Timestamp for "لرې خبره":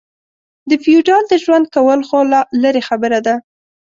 2.63-3.19